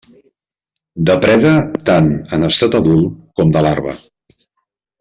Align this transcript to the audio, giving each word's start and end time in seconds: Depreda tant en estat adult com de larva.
Depreda 1.09 1.51
tant 1.91 2.09
en 2.39 2.47
estat 2.49 2.79
adult 2.81 3.15
com 3.41 3.53
de 3.57 3.65
larva. 3.69 3.95